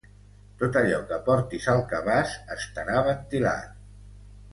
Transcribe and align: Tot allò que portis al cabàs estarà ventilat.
Tot 0.59 0.77
allò 0.79 1.01
que 1.11 1.19
portis 1.27 1.67
al 1.73 1.83
cabàs 1.91 2.31
estarà 2.57 2.97
ventilat. 3.09 3.69